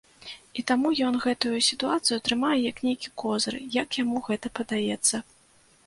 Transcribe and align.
І 0.59 0.61
таму 0.71 0.91
ён 1.07 1.19
гэтую 1.25 1.53
сітуацыю 1.69 2.19
трымае 2.29 2.57
як 2.71 2.83
нейкі 2.89 3.13
козыр, 3.25 3.63
як 3.81 3.89
яму 4.03 4.27
гэта 4.31 4.47
падаецца. 4.63 5.27